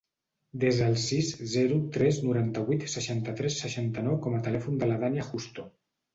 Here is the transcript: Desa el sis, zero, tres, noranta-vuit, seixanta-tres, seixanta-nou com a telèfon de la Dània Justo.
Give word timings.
Desa 0.61 0.85
el 0.91 0.95
sis, 1.03 1.29
zero, 1.51 1.77
tres, 1.97 2.21
noranta-vuit, 2.29 2.87
seixanta-tres, 2.95 3.59
seixanta-nou 3.67 4.19
com 4.27 4.41
a 4.41 4.43
telèfon 4.51 4.83
de 4.83 4.91
la 4.91 4.99
Dània 5.07 5.29
Justo. 5.31 5.71